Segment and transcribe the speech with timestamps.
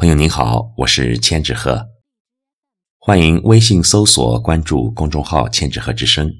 [0.00, 1.86] 朋友您好，我是千纸鹤，
[2.96, 6.32] 欢迎微信搜索关注公众号“千纸鹤之声”。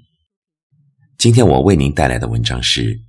[1.18, 2.94] 今天我为您带来的文章是《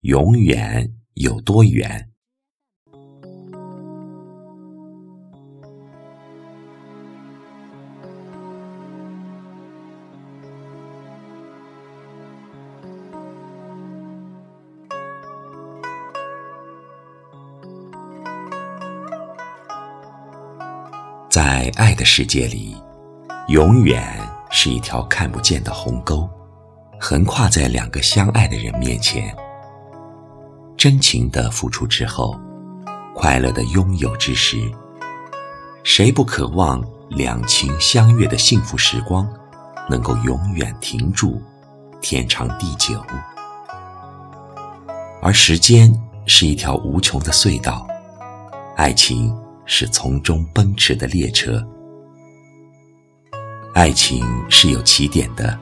[0.00, 2.08] 永远有多远》。
[21.42, 22.76] 在爱的世界里，
[23.48, 24.14] 永远
[24.50, 26.28] 是一条看不见的鸿沟，
[27.00, 29.34] 横跨在两个相爱的人面前。
[30.76, 32.38] 真情的付出之后，
[33.14, 34.70] 快乐的拥有之时，
[35.82, 39.26] 谁不渴望两情相悦的幸福时光
[39.88, 41.40] 能够永远停住，
[42.02, 43.02] 天长地久？
[45.22, 45.90] 而时间
[46.26, 47.86] 是一条无穷的隧道，
[48.76, 49.34] 爱情。
[49.72, 51.64] 是从中奔驰的列车。
[53.72, 55.56] 爱情是有起点的，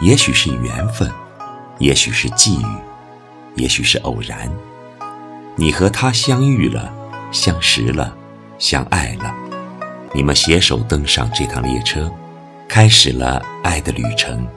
[0.00, 1.12] 也许是缘分，
[1.78, 2.66] 也许是际遇，
[3.56, 4.50] 也许是偶然。
[5.54, 6.90] 你和他相遇了，
[7.30, 8.16] 相识了，
[8.58, 9.34] 相爱了，
[10.14, 12.10] 你们携手登上这趟列车，
[12.66, 14.48] 开始了爱的旅程。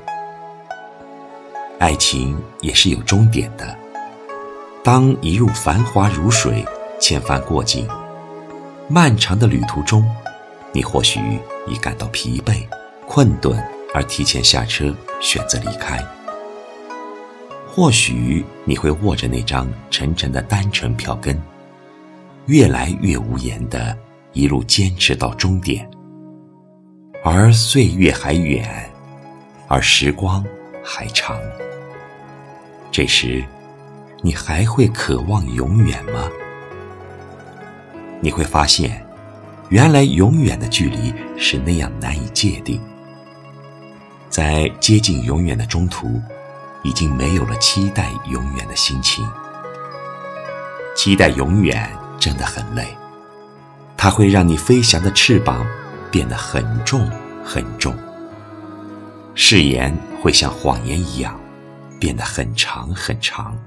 [1.80, 3.78] 爱情也是有终点的，
[4.86, 6.66] 当一路繁华如水，
[6.98, 7.86] 千帆过尽。
[8.89, 10.09] 漫长的旅途中，
[10.71, 11.19] 你或许
[11.67, 12.66] 已感到疲惫、
[13.05, 13.61] 困顿，
[13.93, 15.97] 而提前下车，选择离开；
[17.67, 21.38] 或许你会握着那张沉沉的单程票根，
[22.45, 23.97] 越来越无言的
[24.31, 25.85] 一路坚持到终点。
[27.25, 28.89] 而岁月还远，
[29.67, 30.41] 而时光
[30.81, 31.38] 还长，
[32.89, 33.43] 这时，
[34.21, 36.30] 你还会渴望永远吗？
[38.20, 39.06] 你会发现，
[39.70, 42.82] 原来永远的距离是那样难以界定。
[44.30, 46.22] 在接近永远的中途，
[46.83, 49.27] 已经没有了期待永远的心情。
[50.95, 51.89] 期待永远
[52.20, 52.88] 真的很累，
[53.95, 55.66] 它会让你飞翔的翅膀
[56.10, 57.10] 变得很重
[57.44, 57.95] 很重，
[59.36, 61.39] 誓言会像谎言一样
[62.00, 63.58] 变得很长很长。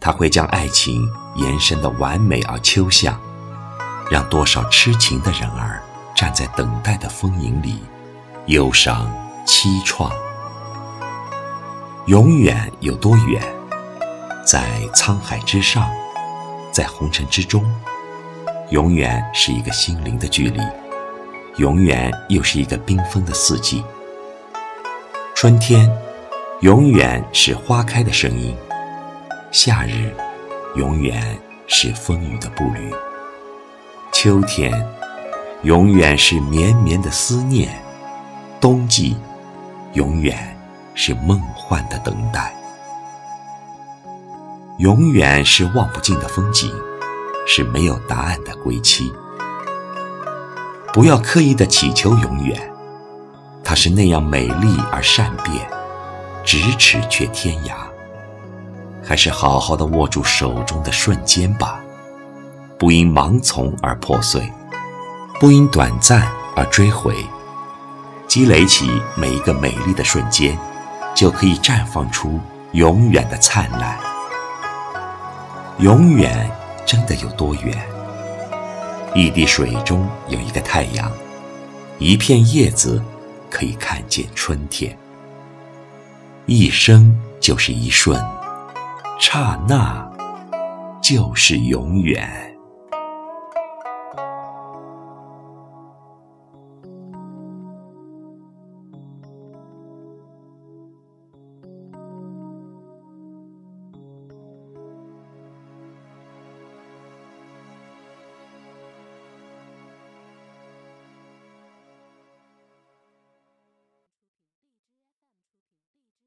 [0.00, 3.20] 它会将爱情延伸的完美而抽象，
[4.10, 5.82] 让多少痴情的人儿
[6.16, 7.78] 站在等待的风影里，
[8.46, 9.12] 忧伤
[9.46, 10.10] 凄怆。
[12.06, 13.42] 永远有多远？
[14.44, 15.88] 在沧海之上，
[16.72, 17.62] 在红尘之中，
[18.70, 20.60] 永远是一个心灵的距离，
[21.58, 23.84] 永远又是一个缤纷的四季。
[25.34, 25.88] 春天，
[26.62, 28.56] 永远是花开的声音。
[29.52, 30.14] 夏日，
[30.76, 32.88] 永远是风雨的步履；
[34.12, 34.72] 秋天，
[35.62, 37.68] 永远是绵绵的思念；
[38.60, 39.16] 冬季，
[39.94, 40.56] 永远
[40.94, 42.54] 是梦幻的等待。
[44.78, 46.72] 永远是望不尽的风景，
[47.44, 49.12] 是没有答案的归期。
[50.92, 52.72] 不要刻意的祈求永远，
[53.64, 55.68] 它是那样美丽而善变，
[56.44, 57.89] 咫尺却天涯。
[59.02, 61.80] 还是好好的握住手中的瞬间吧，
[62.78, 64.50] 不因盲从而破碎，
[65.40, 67.14] 不因短暂而追悔，
[68.28, 70.56] 积累起每一个美丽的瞬间，
[71.14, 72.38] 就可以绽放出
[72.72, 73.98] 永远的灿烂。
[75.78, 76.50] 永远
[76.86, 77.76] 真的有多远？
[79.14, 81.10] 一滴水中有一个太阳，
[81.98, 83.02] 一片叶子
[83.50, 84.96] 可以看见春天。
[86.46, 88.22] 一生就是一瞬。
[89.20, 90.10] 刹那，
[91.02, 92.49] 就是永远。